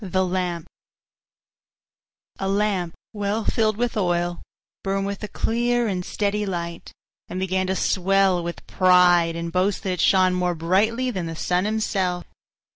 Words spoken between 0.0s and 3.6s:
THE LAMP A Lamp, well